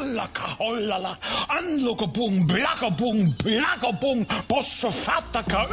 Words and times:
hollaka, 0.00 0.46
hollala, 0.58 1.16
anlokopung, 1.48 2.46
blakopung, 2.46 3.34
blakopung, 3.44 4.26
posso 4.48 4.90
fattaka, 4.90 5.68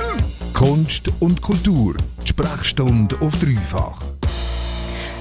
Kunst 0.54 1.10
und 1.20 1.42
Kultur. 1.42 1.96
Die 2.22 2.28
Sprechstunde 2.28 3.16
auf 3.22 3.34
dreifach. 3.40 4.17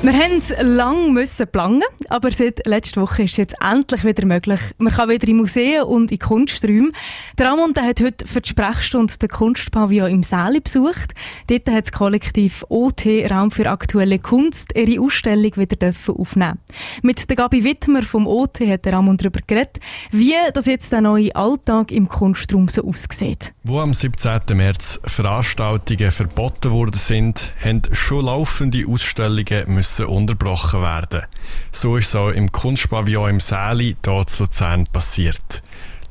Wir 0.02 0.12
mussten 0.12 0.76
lange 0.76 1.26
planen, 1.50 1.82
aber 2.10 2.30
seit 2.30 2.66
letzter 2.66 3.00
Woche 3.00 3.22
ist 3.22 3.32
es 3.32 3.36
jetzt 3.38 3.56
endlich 3.64 4.04
wieder 4.04 4.26
möglich. 4.26 4.60
Man 4.76 4.92
kann 4.92 5.08
wieder 5.08 5.26
in 5.26 5.38
Museen 5.38 5.84
und 5.84 6.12
in 6.12 6.18
Kunsträume. 6.18 6.90
Der 7.38 7.48
Ramon 7.50 7.72
hat 7.74 8.02
heute 8.02 8.26
für 8.26 8.42
die 8.42 8.50
Sprechstunde 8.50 9.14
den 9.16 9.30
Kunstpavillon 9.30 10.10
im 10.10 10.22
Säle 10.22 10.60
besucht. 10.60 11.14
Dort 11.46 11.68
hat 11.70 11.86
das 11.86 11.92
Kollektiv 11.92 12.64
OT 12.68 13.06
Raum 13.30 13.50
für 13.50 13.70
aktuelle 13.70 14.18
Kunst 14.18 14.76
ihre 14.76 15.00
Ausstellung 15.00 15.56
wieder 15.56 15.90
aufnehmen 16.08 16.58
Mit 17.02 17.28
der 17.28 17.36
Gabi 17.36 17.64
Wittmer 17.64 18.02
vom 18.02 18.26
OT 18.26 18.60
hat 18.60 18.84
der 18.84 18.92
Ramon 18.92 19.16
darüber 19.16 19.40
geredet, 19.46 19.80
wie 20.12 20.34
das 20.52 20.66
jetzt 20.66 20.92
der 20.92 21.00
neue 21.00 21.34
Alltag 21.34 21.90
im 21.90 22.08
Kunstraum 22.08 22.68
so 22.68 22.84
aussieht. 22.84 23.54
Wo 23.64 23.80
am 23.80 23.94
17. 23.94 24.40
März 24.54 25.00
Veranstaltungen 25.04 26.12
verboten 26.12 26.70
worden 26.70 26.94
sind, 26.94 27.52
haben 27.64 27.82
schon 27.92 28.26
laufende 28.26 28.84
Ausstellungen 28.86 29.64
müssen 29.74 29.85
müssen 29.86 30.06
unterbrochen 30.06 30.82
werden. 30.82 31.22
So 31.70 31.96
ist 31.96 32.08
es 32.08 32.16
auch 32.16 32.30
im 32.30 32.50
Kunstpavillon 32.50 33.30
im 33.30 33.40
Säli 33.40 33.96
dort 34.02 34.30
zu 34.30 34.44
Luzern 34.44 34.84
passiert. 34.84 35.62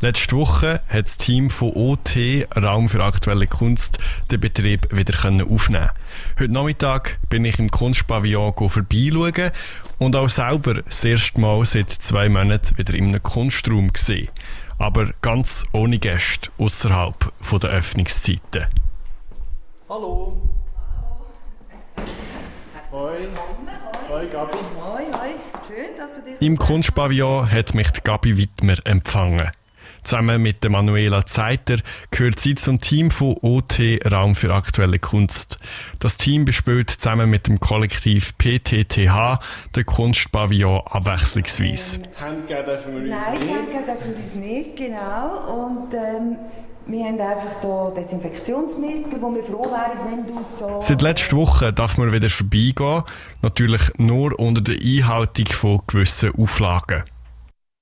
Letzte 0.01 0.35
Woche 0.35 0.81
hat 0.87 1.05
das 1.05 1.17
Team 1.17 1.49
von 1.49 1.71
OT 1.73 2.47
Raum 2.55 2.89
für 2.89 3.03
aktuelle 3.03 3.47
Kunst 3.47 3.97
den 4.29 4.41
Betrieb 4.41 4.93
wieder 4.95 5.17
aufnehmen 5.49 5.89
Heute 6.37 6.51
Nachmittag 6.51 7.17
bin 7.29 7.45
ich 7.45 7.59
im 7.59 7.71
Kunstpavillon 7.71 8.53
vorbeischauen 8.55 9.51
und 9.99 10.15
auch 10.15 10.29
selber 10.29 10.75
das 10.83 11.03
erste 11.03 11.39
Mal 11.39 11.65
seit 11.65 11.91
zwei 11.91 12.29
Monaten 12.29 12.77
wieder 12.77 12.93
in 12.93 13.09
einem 13.09 13.23
Kunstraum 13.23 13.91
gesehen. 13.91 14.29
Aber 14.77 15.11
ganz 15.21 15.65
ohne 15.71 15.97
Gäste 15.97 16.49
außerhalb 16.57 17.31
der 17.61 17.69
Öffnungszeiten. 17.69 18.65
Hallo! 19.87 20.54
Hoi. 22.95 23.27
Hoi, 24.09 24.25
Gabi. 24.27 24.57
Hoi, 24.79 25.03
hoi. 25.11 25.35
Schön, 25.67 25.97
dass 25.97 26.15
du 26.15 26.21
dich... 26.21 26.41
Im 26.41 26.57
Kunstpavillon 26.57 27.51
hat 27.51 27.73
mich 27.73 27.91
die 27.91 27.99
Gabi 28.01 28.37
Wittmer 28.37 28.77
empfangen. 28.85 29.51
Zusammen 30.05 30.41
mit 30.41 30.63
der 30.63 30.71
Manuela 30.71 31.25
Zeiter 31.25 31.79
gehört 32.11 32.39
sie 32.39 32.55
zum 32.55 32.79
Team 32.79 33.11
von 33.11 33.35
OT 33.41 33.99
Raum 34.09 34.33
für 34.35 34.53
aktuelle 34.53 34.99
Kunst. 34.99 35.59
Das 35.99 36.15
Team 36.15 36.45
bespielt 36.45 36.89
zusammen 36.89 37.29
mit 37.29 37.47
dem 37.47 37.59
Kollektiv 37.59 38.37
PTTH 38.37 39.39
den 39.75 39.85
Kunstpavillon 39.85 40.79
abwechslungsweise. 40.85 41.97
Ähm, 41.97 42.03
Handgeben 42.17 42.65
dürfen 42.65 42.93
wir 42.93 43.01
uns 43.01 43.09
Nein, 43.09 43.33
nicht. 43.33 43.45
Nein, 43.45 43.55
Handgeben 43.57 43.85
dürfen 43.87 44.11
wir 44.11 44.17
uns 44.17 44.35
nicht, 44.35 44.75
genau. 44.77 45.65
Und 45.65 45.93
ähm, 45.93 46.37
wir 46.87 47.05
haben 47.05 47.19
einfach 47.19 47.61
hier 47.61 47.93
Desinfektionsmittel, 48.03 49.21
wo 49.21 49.33
wir 49.33 49.43
froh 49.43 49.65
wären, 49.65 49.97
wenn 50.09 50.27
du 50.27 50.39
da... 50.59 50.81
Seit 50.81 51.01
letzter 51.01 51.37
Woche 51.37 51.73
darf 51.73 51.97
man 51.97 52.11
wieder 52.11 52.29
vorbeigehen, 52.29 53.01
natürlich 53.41 53.81
nur 53.97 54.39
unter 54.39 54.61
der 54.61 54.75
Einhaltung 54.75 55.47
von 55.47 55.81
gewissen 55.87 56.31
Auflagen. 56.37 57.03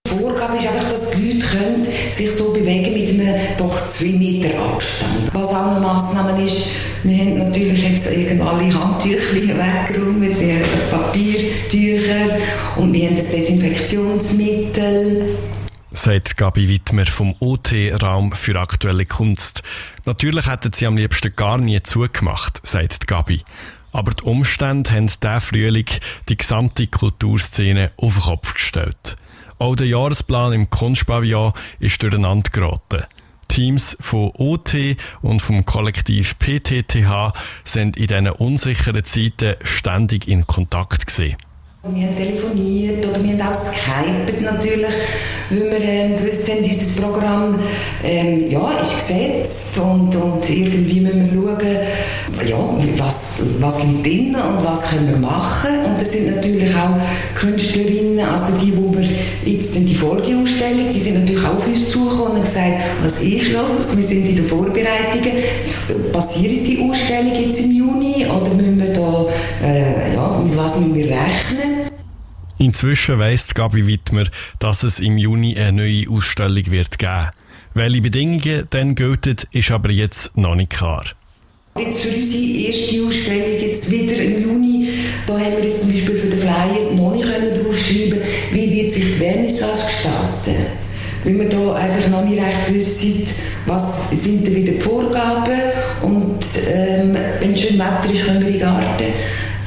Die 0.06 0.12
Vorgabe 0.20 0.56
ist 0.56 0.68
einfach, 0.68 0.90
dass 0.90 1.12
die 1.12 1.32
Leute 1.32 1.48
können 1.48 1.88
sich 2.10 2.32
so 2.32 2.52
bewegen 2.54 2.94
mit 2.94 3.10
einem 3.10 3.36
doch 3.58 3.84
zwei 3.86 4.18
Meter 4.18 4.50
Abstand. 4.60 5.34
Was 5.34 5.54
auch 5.54 5.72
eine 5.72 5.80
Massnahme 5.80 6.44
ist, 6.44 6.67
wir 7.04 7.17
haben 7.17 7.38
natürlich 7.38 7.90
jetzt 7.90 8.08
alle 8.08 8.73
Handtücher 8.73 9.34
weggeräumt, 9.34 10.40
wir 10.40 10.56
haben 10.56 10.90
Papiertücher 10.92 12.38
und 12.78 12.94
wir 12.94 13.08
haben 13.08 13.16
das 13.16 13.30
Desinfektionsmittel 13.30 15.36
sagt 15.94 16.38
Gabi 16.38 16.67
Wittmer 16.67 17.05
vom 17.05 17.36
OT-Raum 17.39 18.33
für 18.33 18.59
aktuelle 18.59 19.05
Kunst. 19.05 19.61
Natürlich 20.05 20.47
hätten 20.47 20.73
sie 20.73 20.88
am 20.88 20.97
liebsten 20.97 21.36
gar 21.36 21.59
nie 21.59 21.81
zugemacht, 21.83 22.59
sagt 22.63 23.08
Gabi. 23.08 23.43
Aber 23.92 24.11
die 24.11 24.23
Umstände 24.23 24.92
haben 24.92 25.08
diesen 25.08 25.42
Frühling 25.42 25.86
die 26.27 26.37
gesamte 26.37 26.87
Kulturszene 26.87 27.92
auf 27.95 28.15
den 28.15 28.23
Kopf 28.23 28.55
gestellt. 28.55 29.15
Auch 29.59 29.76
der 29.76 29.87
Jahresplan 29.87 30.53
im 30.53 30.70
Kunstpavillon 30.70 31.53
ist 31.80 32.02
durcheinander 32.02 32.49
geraten. 32.49 33.03
Teams 33.48 33.95
von 33.99 34.32
OT 34.33 34.98
und 35.21 35.42
vom 35.42 35.64
Kollektiv 35.64 36.39
PTTH 36.39 37.33
sind 37.64 37.98
in 37.98 38.08
diesen 38.08 38.30
unsicheren 38.30 39.05
Zeiten 39.05 39.55
ständig 39.61 40.27
in 40.27 40.48
Kontakt 40.48 41.05
gesehen. 41.05 41.37
Wir 41.86 42.08
haben 42.08 42.16
telefoniert 42.16 43.05
oder 43.05 43.21
wir 43.21 43.33
haben 43.33 43.42
auch 43.42 43.54
skypet 43.54 44.42
natürlich, 44.42 44.88
weil 45.49 45.70
wir 45.70 45.82
ähm, 45.82 46.16
gewusst 46.16 46.49
haben, 46.49 46.64
dieses 46.64 46.95
Programm 46.95 47.60
ähm, 48.02 48.49
ja, 48.49 48.71
ist 48.80 48.95
gesetzt 48.95 49.77
und, 49.80 50.16
und 50.16 50.49
irgendwie 50.49 51.02
müssen 51.02 51.30
wir 51.33 51.42
schauen, 51.42 52.48
ja, 52.48 53.04
was, 53.04 53.33
was 53.60 53.83
liegt 53.83 54.05
drin 54.05 54.33
und 54.33 54.66
was 54.66 54.92
können 54.92 55.10
wir 55.10 55.17
machen. 55.17 55.86
Und 55.86 55.99
das 55.99 56.11
sind 56.11 56.33
natürlich 56.33 56.73
auch 56.73 56.95
Künstlerinnen, 57.36 58.26
also 58.30 58.54
die, 58.64 58.77
wo 58.77 58.98
wir 58.98 59.05
jetzt 59.44 59.76
in 59.76 59.86
die 59.86 59.95
Folgeausstellung, 59.95 60.86
die 60.94 61.00
sind 61.02 61.20
natürlich 61.20 61.44
auch 61.44 61.58
auf 61.58 61.67
uns 61.67 61.89
zugekommen 61.89 62.38
und 62.38 62.44
gesagt, 62.44 62.77
was 63.04 63.21
ist 63.21 63.52
los, 63.52 63.98
wir 63.98 64.04
sind 64.05 64.26
in 64.26 64.38
den 64.38 64.45
Vorbereitungen, 64.45 65.33
passiert 66.14 66.65
die 66.65 66.80
Ausstellung 66.82 67.33
jetzt 67.38 67.60
im 67.60 67.71
Juni 67.71 68.26
oder 68.26 68.54
müssen 68.54 68.80
wir 68.80 68.94
da, 68.94 69.26
äh, 69.65 70.14
ja, 70.14 70.42
mit 70.42 70.58
was 70.58 70.80
müssen 70.80 70.95
wir 70.95 71.08
rechnen? 71.08 71.73
Inzwischen 72.64 73.20
weiss 73.20 73.54
Gabi 73.54 73.88
Wittmer, 73.88 74.24
dass 74.60 74.84
es 74.84 75.00
im 75.00 75.18
Juni 75.18 75.58
eine 75.58 75.74
neue 75.74 76.10
Ausstellung 76.10 76.72
wird 76.72 76.98
geben. 76.98 77.32
Welche 77.74 78.02
Bedingungen 78.02 78.68
dann 78.70 78.96
gelten, 78.96 79.36
ist 79.52 79.70
aber 79.70 79.92
jetzt 79.92 80.38
noch 80.38 80.56
nicht 80.56 80.70
klar. 80.70 81.04
Jetzt 81.78 82.04
für 82.04 82.16
unsere 82.16 82.68
erste 82.68 83.04
Ausstellung 83.06 83.60
jetzt 83.60 83.92
wieder 83.92 84.16
im 84.16 84.42
Juni, 84.42 84.88
da 85.28 85.34
haben 85.34 85.58
wir 85.58 85.68
jetzt 85.68 85.82
zum 85.82 85.92
Beispiel 85.92 86.16
für 86.16 86.28
den 86.28 86.40
Flyer 86.40 86.94
noch 86.96 87.14
nicht 87.14 87.28
draufschreiben 87.28 88.22
wie 88.52 88.72
wird 88.72 88.92
sich 88.92 89.04
die 89.04 89.12
Vernissage 89.12 89.86
gestalten. 89.86 90.66
Weil 91.26 91.40
wir 91.40 91.50
da 91.50 91.74
einfach 91.74 92.08
noch 92.08 92.24
nicht 92.24 92.42
recht 92.42 92.74
wissen, 92.74 93.26
was 93.66 94.10
sind 94.12 94.48
denn 94.48 94.56
wieder 94.56 94.72
die 94.72 94.80
Vorgaben 94.80 95.60
und 96.02 96.45
ähm, 96.70 97.18
wenn 97.42 97.58
schön 97.58 97.78
Wetter 97.78 98.14
ist, 98.14 98.26
können 98.26 98.40
wir 98.40 98.48
in 98.48 98.54
den 98.54 98.62
Garten 98.62 99.06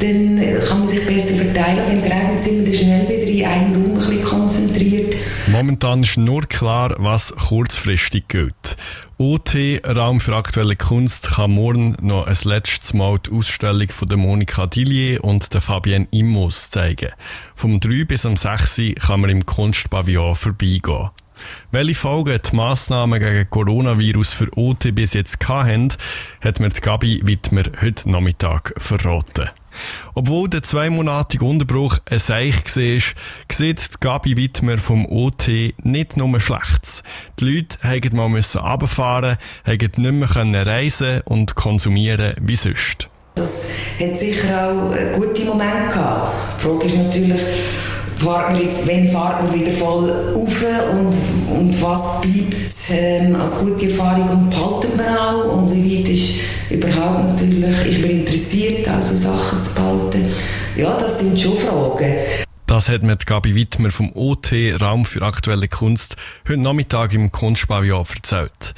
dann 0.06 0.68
kann 0.68 0.78
man 0.80 0.88
sich 0.88 1.04
besser 1.06 1.34
verteilen. 1.36 1.82
Wenn 1.86 1.96
es 1.96 2.04
regnet, 2.04 2.40
sind 2.40 2.66
wir 2.66 2.74
schnell 2.74 3.08
wieder 3.08 3.26
in 3.26 3.44
einem 3.44 3.74
Raum 3.74 3.90
ein 3.90 3.94
bisschen 3.94 4.22
konzentriert. 4.22 5.16
Momentan 5.48 6.02
ist 6.02 6.16
nur 6.16 6.42
klar, 6.42 6.94
was 6.98 7.34
kurzfristig 7.34 8.28
gilt. 8.28 8.76
OT 9.18 9.80
Raum 9.84 10.20
für 10.20 10.36
aktuelle 10.36 10.76
Kunst 10.76 11.30
kann 11.30 11.52
morgen 11.52 11.96
noch 12.02 12.26
ein 12.26 12.36
letztes 12.44 12.92
Mal 12.92 13.18
die 13.18 13.32
Ausstellung 13.32 13.88
von 13.88 14.08
der 14.08 14.18
Monika 14.18 14.66
Dillier 14.66 15.24
und 15.24 15.54
der 15.54 15.62
Fabienne 15.62 16.06
Immos 16.10 16.70
zeigen. 16.70 17.10
Vom 17.54 17.80
3 17.80 18.04
bis 18.04 18.26
am 18.26 18.36
6 18.36 18.80
kann 19.06 19.22
man 19.22 19.30
im 19.30 19.46
Kunstpavillon 19.46 20.36
vorbeigehen. 20.36 21.10
Welche 21.70 21.94
Folgen 21.94 22.38
die 22.42 22.56
Massnahmen 22.56 23.20
gegen 23.20 23.48
Coronavirus 23.50 24.32
für 24.32 24.56
OT 24.56 24.94
bis 24.94 25.14
jetzt 25.14 25.46
hatten, 25.48 25.88
hat 26.40 26.60
mir 26.60 26.70
die 26.70 26.80
Gabi 26.80 27.20
Wittmer 27.24 27.64
heute 27.80 28.10
Nachmittag 28.10 28.74
verraten. 28.78 29.50
Obwohl 30.14 30.48
der 30.48 30.62
zweimonatige 30.62 31.44
Unterbruch 31.44 31.98
ein 32.08 32.18
Seich 32.18 32.54
war, 32.76 33.02
sieht 33.52 34.00
Gabi 34.00 34.36
Wittmer 34.36 34.78
vom 34.78 35.06
OT 35.06 35.74
nicht 35.82 36.16
nur 36.16 36.40
Schlechtes. 36.40 37.02
Die 37.40 37.44
Leute 37.44 37.78
mussten 37.82 38.16
mal 38.16 38.26
runterfahren, 38.26 39.36
mussten 39.64 40.02
nicht 40.02 40.12
mehr 40.12 40.66
reisen 40.66 41.20
und 41.24 41.54
konsumieren 41.54 42.34
wie 42.40 42.56
sonst. 42.56 43.08
Das 43.36 43.68
hat 44.00 44.16
sicher 44.16 44.70
auch 44.70 44.94
gute 45.12 45.44
Momente 45.44 45.88
gehabt. 45.88 46.32
Die 46.58 46.62
Frage 46.62 46.86
ist 46.86 46.96
natürlich, 46.96 47.40
fahrt 48.16 48.52
man 48.52 48.62
jetzt, 48.62 48.86
wenn 48.86 49.06
fahrt 49.06 49.42
man 49.42 49.54
wieder 49.54 49.72
voll 49.72 50.10
auf 50.34 50.64
und, 50.92 51.14
und 51.56 51.82
was 51.82 52.20
bleibt 52.20 52.56
ähm, 52.90 53.36
als 53.36 53.60
gute 53.60 53.86
Erfahrung 53.86 54.28
und 54.28 54.50
behalten 54.50 54.98
wir 54.98 55.20
auch 55.20 55.58
und 55.58 55.74
wie 55.74 55.98
weit 55.98 56.08
ist 56.08 56.32
überhaupt 56.70 57.28
natürlich, 57.28 57.86
ist 57.86 58.00
man 58.00 58.10
interessiert, 58.10 58.88
also 58.88 59.16
Sachen 59.16 59.60
zu 59.60 59.74
behalten. 59.74 60.24
Ja, 60.76 60.98
das 60.98 61.18
sind 61.20 61.40
schon 61.40 61.56
Fragen. 61.56 62.14
Das 62.66 62.88
hat 62.88 63.02
mir 63.02 63.16
Gabi 63.16 63.54
Wittmer 63.54 63.90
vom 63.90 64.10
OT 64.14 64.52
Raum 64.80 65.04
für 65.04 65.22
aktuelle 65.22 65.68
Kunst 65.68 66.16
heute 66.48 66.60
Nachmittag 66.60 67.14
im 67.14 67.30
Kunstpavillon 67.30 68.04
erzählt. 68.12 68.74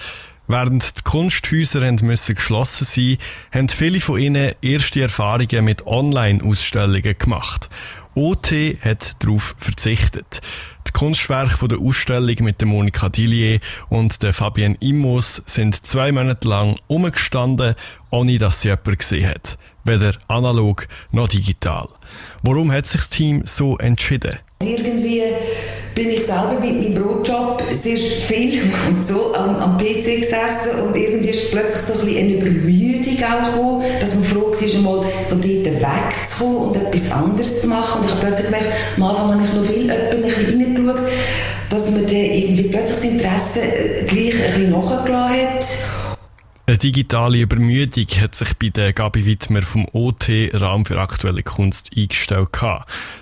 Während 0.46 0.98
die 0.98 1.02
Kunsthäuser 1.02 1.80
müssen 2.02 2.34
geschlossen 2.34 2.86
sein, 2.86 3.18
haben 3.52 3.68
viele 3.68 4.00
von 4.00 4.18
ihnen 4.18 4.54
erste 4.62 5.02
Erfahrungen 5.02 5.64
mit 5.64 5.86
Online-Ausstellungen 5.86 7.18
gemacht. 7.18 7.68
OT 8.18 8.52
hat 8.84 9.22
darauf 9.22 9.54
verzichtet. 9.58 10.40
Die 10.88 10.92
Kunstwerke 10.92 11.68
der 11.68 11.78
Ausstellung 11.78 12.34
mit 12.40 12.60
der 12.60 12.66
Monika 12.66 13.08
Dillier 13.08 13.60
und 13.90 14.22
der 14.24 14.32
Fabienne 14.32 14.76
Immos 14.80 15.40
sind 15.46 15.86
zwei 15.86 16.10
Monate 16.10 16.48
lang 16.48 16.80
umgestanden, 16.88 17.76
ohne 18.10 18.38
dass 18.38 18.62
sie 18.62 18.68
jemand 18.68 18.98
gesehen 18.98 19.28
hat. 19.28 19.56
Weder 19.84 20.14
analog 20.26 20.88
noch 21.12 21.28
digital. 21.28 21.88
Warum 22.42 22.72
hat 22.72 22.86
sich 22.86 23.02
das 23.02 23.10
Team 23.10 23.42
so 23.44 23.78
entschieden? 23.78 24.38
Irgendwie 24.62 25.22
bin 25.94 26.10
ich 26.10 26.26
selber 26.26 26.58
mit 26.60 26.82
meinem 26.82 26.94
Brotjob 26.94 27.62
sehr 27.70 27.96
viel 27.96 28.62
und 28.88 29.02
so 29.10 29.34
am, 29.36 29.56
am 29.56 29.78
PC 29.78 30.20
gesessen 30.20 30.80
und 30.82 30.96
irgendwie 30.96 31.30
ist 31.30 31.52
plötzlich 31.52 31.82
so 31.82 31.92
ein 32.00 32.06
bisschen 32.06 32.40
eine 32.40 32.50
auch 33.24 33.44
gekommen, 33.44 33.82
dass 34.00 34.14
man 34.14 34.24
froh 34.24 34.50
war, 34.50 34.74
einmal 34.76 35.04
von 35.26 35.40
dort 35.40 35.66
wegzukommen 35.66 36.56
und 36.56 36.76
etwas 36.76 37.10
anderes 37.10 37.60
zu 37.60 37.66
machen. 37.68 38.00
Und 38.00 38.06
ich 38.06 38.10
habe 38.12 38.20
plötzlich 38.20 38.46
gemerkt, 38.46 38.72
am 38.96 39.02
Anfang 39.04 39.32
habe 39.32 39.44
ich 39.44 39.52
noch 39.52 39.64
viel 39.64 39.90
ein 39.90 39.98
reingeschaut, 40.24 41.08
dass 41.70 41.90
man 41.90 42.06
dann 42.06 42.14
irgendwie 42.14 42.62
plötzlich 42.64 42.98
das 42.98 43.04
Interesse 43.04 43.60
äh, 43.60 44.04
gleich 44.04 44.34
ein 44.34 44.42
bisschen 44.42 44.70
nachgelassen 44.70 45.36
hat. 45.36 45.97
Eine 46.68 46.76
digitale 46.76 47.38
Übermüdung 47.38 48.04
hat 48.20 48.34
sich 48.34 48.52
bei 48.58 48.68
der 48.68 48.92
Gabi 48.92 49.24
Wittmer 49.24 49.62
vom 49.62 49.88
OT 49.94 50.28
Raum 50.52 50.84
für 50.84 51.00
aktuelle 51.00 51.42
Kunst 51.42 51.92
eingestellt. 51.96 52.50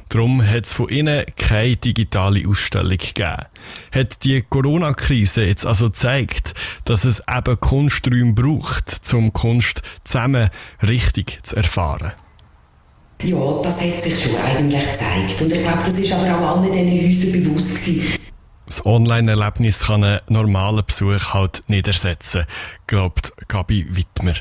Darum 0.09 0.45
hat 0.45 0.67
es 0.67 0.73
von 0.73 0.89
innen 0.89 1.25
keine 1.37 1.77
digitale 1.77 2.43
Ausstellung 2.49 2.99
gegeben. 2.99 3.45
Hat 3.93 4.25
die 4.25 4.43
Corona-Krise 4.43 5.45
jetzt 5.45 5.65
also 5.65 5.91
gezeigt, 5.91 6.55
dass 6.87 7.05
es 7.05 7.23
eben 7.33 7.61
Kunsträume 7.61 8.33
braucht, 8.33 9.01
um 9.15 9.33
Kunst 9.33 9.83
zusammen 10.03 10.51
richtig 10.83 11.39
zu 11.45 11.55
erfahren? 11.55 12.15
Ja, 13.23 13.61
das 13.63 13.81
hat 13.81 14.01
sich 14.01 14.25
schon 14.25 14.35
eigentlich 14.45 14.83
gezeigt. 14.83 15.41
Und 15.41 15.53
ich 15.53 15.63
glaube, 15.63 15.83
das 15.85 15.97
ist 15.97 16.13
aber 16.13 16.37
auch 16.37 16.57
allen 16.57 16.73
diesen 16.73 17.07
Häusern 17.07 17.45
bewusst 17.45 17.77
gewesen. 17.77 18.26
Das 18.67 18.85
Online-Erlebnis 18.85 19.85
kann 19.87 20.03
einen 20.03 20.21
normalen 20.29 20.85
Besuch 20.85 21.33
halt 21.33 21.63
nicht 21.69 21.87
ersetzen, 21.87 22.47
glaubt 22.89 23.33
Gabi 23.47 23.87
Wittmer. 23.91 24.35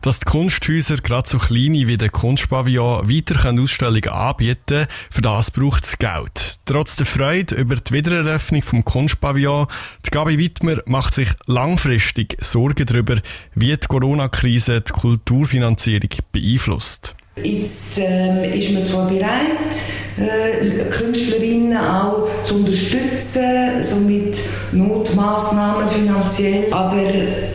Dass 0.00 0.20
die 0.20 0.24
Kunsthäuser 0.24 0.96
gerade 0.96 1.28
so 1.28 1.38
kleine 1.38 1.86
wie 1.86 1.98
der 1.98 2.08
Kunstpavillon 2.08 3.10
weiter 3.10 3.52
Ausstellungen 3.60 4.08
anbieten 4.08 4.64
können, 4.66 4.86
für 5.10 5.20
das 5.20 5.50
braucht 5.50 5.84
es 5.84 5.98
Geld. 5.98 6.60
Trotz 6.64 6.96
der 6.96 7.04
Freude 7.04 7.56
über 7.56 7.76
die 7.76 7.92
Wiedereröffnung 7.92 8.62
vom 8.62 8.84
Kunstpavillon, 8.86 9.66
die 10.06 10.10
Gabi 10.10 10.38
Wittmer 10.38 10.78
macht 10.86 11.12
sich 11.12 11.28
langfristig 11.46 12.38
Sorgen 12.40 12.86
darüber, 12.86 13.16
wie 13.54 13.76
die 13.76 13.86
Corona-Krise 13.86 14.80
die 14.80 14.92
Kulturfinanzierung 14.92 16.10
beeinflusst. 16.32 17.14
Jetzt 17.42 17.98
ähm, 17.98 18.44
ist 18.52 18.72
man 18.72 18.84
zwar 18.84 19.08
bereit, 19.08 19.74
äh, 20.18 20.84
Künstlerinnen 20.90 21.76
auch 21.76 22.28
zu 22.44 22.56
unterstützen, 22.56 23.82
so 23.82 23.96
mit 23.96 24.40
Notmaßnahmen 24.72 25.88
finanziell, 25.88 26.72
aber 26.72 27.02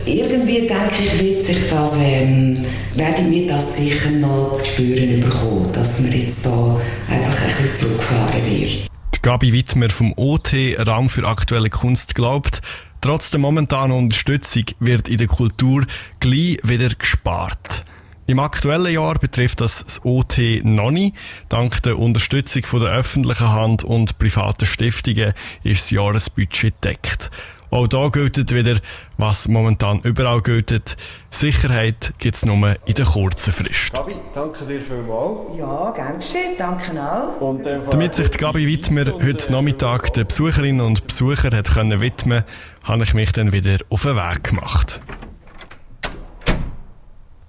irgendwie 0.06 0.66
denke 0.66 1.02
ich, 1.04 1.20
wird 1.20 1.42
sich 1.42 1.68
das, 1.70 1.96
ähm, 2.00 2.58
werden 2.94 3.30
wir 3.30 3.46
das 3.46 3.76
sicher 3.76 4.10
noch 4.10 4.52
zu 4.54 4.64
spüren 4.64 5.20
bekommen, 5.20 5.68
dass 5.72 6.00
man 6.00 6.12
jetzt 6.12 6.46
da 6.46 6.80
einfach 7.10 7.42
ein 7.42 7.48
bisschen 7.48 7.76
zurückgefahren 7.76 8.46
wird. 8.46 8.90
Gabi 9.22 9.52
Wittmer 9.52 9.88
vom 9.90 10.12
OT 10.16 10.76
Raum 10.86 11.08
für 11.08 11.26
aktuelle 11.26 11.70
Kunst 11.70 12.14
glaubt, 12.14 12.60
trotz 13.00 13.30
der 13.30 13.40
momentanen 13.40 13.96
Unterstützung 13.96 14.64
wird 14.80 15.08
in 15.08 15.18
der 15.18 15.28
Kultur 15.28 15.86
gleich 16.20 16.58
wieder 16.62 16.90
gespart. 16.90 17.84
Im 18.26 18.38
aktuellen 18.38 18.92
Jahr 18.92 19.18
betrifft 19.18 19.60
das 19.60 19.84
das 19.84 20.04
OT 20.04 20.38
noch 20.62 20.90
nicht. 20.90 21.14
Dank 21.50 21.82
der 21.82 21.98
Unterstützung 21.98 22.64
von 22.64 22.80
der 22.80 22.92
öffentlichen 22.92 23.52
Hand 23.52 23.84
und 23.84 24.18
privaten 24.18 24.64
Stiftungen 24.64 25.34
ist 25.62 25.82
das 25.82 25.90
Jahresbudget 25.90 26.74
deckt. 26.82 27.30
Auch 27.70 27.88
da 27.88 28.08
gilt 28.08 28.54
wieder, 28.54 28.78
was 29.18 29.48
momentan 29.48 30.00
überall 30.04 30.40
gilt. 30.40 30.96
Sicherheit 31.30 32.14
gibt 32.18 32.36
es 32.36 32.44
nur 32.44 32.76
in 32.86 32.94
der 32.94 33.04
kurzen 33.04 33.52
Frist. 33.52 33.92
Gabi, 33.92 34.14
danke 34.32 34.64
dir 34.64 34.80
vielmals. 34.80 35.58
Ja, 35.58 35.90
gern 35.90 36.18
geschehen, 36.18 36.54
danke 36.56 36.92
auch. 37.02 37.40
Und, 37.40 37.66
äh, 37.66 37.80
Damit 37.90 38.14
sich 38.14 38.30
die 38.30 38.38
Gabi 38.38 38.68
Wittmer 38.68 39.06
heute 39.20 39.52
Nachmittag 39.52 40.12
den 40.12 40.26
Besucherinnen 40.26 40.86
und 40.86 41.06
Besuchern 41.06 41.54
hat 41.54 41.74
können 41.74 42.00
widmen 42.00 42.44
habe 42.84 43.02
ich 43.02 43.14
mich 43.14 43.32
dann 43.32 43.52
wieder 43.52 43.78
auf 43.88 44.02
den 44.02 44.14
Weg 44.16 44.44
gemacht. 44.44 45.00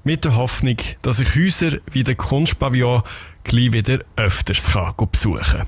Mit 0.07 0.23
der 0.23 0.35
Hoffnung, 0.35 0.77
dass 1.01 1.19
ich 1.19 1.33
Häuser 1.35 1.79
wie 1.91 2.03
der 2.03 2.13
Kunstpavillon 2.13 3.01
gleich 3.45 3.71
wieder 3.71 3.99
öfters 4.17 4.73
kann 4.73 4.93
besuchen 5.11 5.41
kann. 5.41 5.67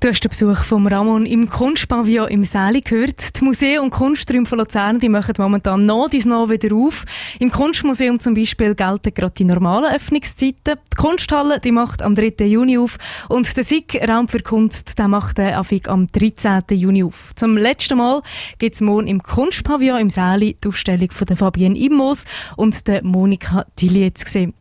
Du 0.00 0.08
hast 0.08 0.20
den 0.20 0.28
Besuch 0.28 0.64
von 0.64 0.86
Ramon 0.86 1.24
im 1.24 1.48
Kunstpavillon 1.48 2.28
im 2.28 2.44
Säli 2.44 2.82
gehört. 2.82 3.40
Die 3.40 3.44
Museen 3.44 3.80
und 3.80 3.90
Kunsträume 3.90 4.44
von 4.44 4.58
Luzern 4.58 5.00
die 5.00 5.08
machen 5.08 5.34
momentan 5.38 5.86
noch 5.86 6.10
dies 6.10 6.26
noch 6.26 6.50
wieder 6.50 6.74
auf. 6.76 7.04
Im 7.38 7.50
Kunstmuseum 7.50 8.20
zum 8.20 8.34
Beispiel 8.34 8.74
gelten 8.74 9.14
gerade 9.14 9.34
die 9.34 9.44
normalen 9.44 9.94
Öffnungszeiten. 9.94 10.74
Die 10.92 10.96
Kunsthalle 10.96 11.58
die 11.60 11.72
macht 11.72 12.02
am 12.02 12.14
3. 12.14 12.44
Juni 12.44 12.76
auf 12.76 12.98
und 13.28 13.56
der 13.56 13.64
SIG 13.64 13.98
Raum 14.06 14.28
für 14.28 14.40
Kunst 14.40 14.98
der 14.98 15.08
macht 15.08 15.38
den 15.38 15.54
Afik 15.54 15.88
am 15.88 16.08
13. 16.12 16.62
Juni 16.72 17.04
auf. 17.04 17.32
Zum 17.34 17.56
letzten 17.56 17.96
Mal 17.96 18.20
gibt 18.58 18.74
es 18.74 18.82
morgen 18.82 19.06
im 19.06 19.22
Kunstpavillon 19.22 20.00
im 20.00 20.10
Säli 20.10 20.58
die 20.62 20.68
Ausstellung 20.68 21.10
von 21.10 21.34
Fabienne 21.34 21.78
Immos 21.78 22.26
und 22.56 22.82
Monika 23.02 23.64
Tillier 23.76 24.14
zu 24.14 24.28
sehen. 24.28 24.54